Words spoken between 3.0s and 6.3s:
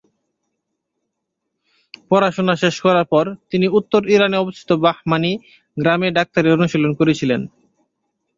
পর, তিনি উত্তর ইরানে অবস্থিত বাহমানি গ্রামে